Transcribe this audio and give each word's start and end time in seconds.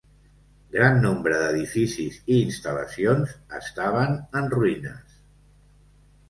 Gran 0.75 0.95
nombre 1.01 1.35
d'edificis 1.41 2.17
i 2.35 2.37
instal·lacions 2.45 3.35
estaven 3.59 4.17
en 4.41 4.51
ruïnes. 4.57 5.21